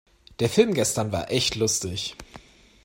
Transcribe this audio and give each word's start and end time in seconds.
Der 0.39 0.49
Film 0.49 0.73
gestern 0.73 1.11
war 1.11 1.29
echt 1.29 1.53
lustig. 1.53 2.15